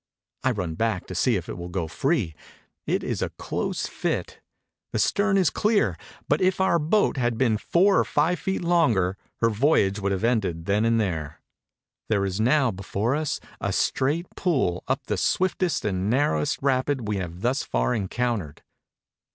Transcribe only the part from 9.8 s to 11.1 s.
would have ended then and